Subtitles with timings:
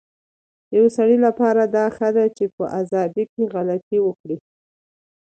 [0.75, 4.37] يو سړي لپاره دا ښه ده چي په ازادی کي غلطي وکړی